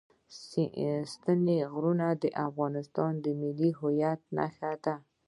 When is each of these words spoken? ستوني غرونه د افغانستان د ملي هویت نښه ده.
ستوني 1.11 1.57
غرونه 1.73 2.07
د 2.23 2.25
افغانستان 2.47 3.11
د 3.23 3.25
ملي 3.41 3.71
هویت 3.79 4.21
نښه 4.35 4.71
ده. 4.83 4.95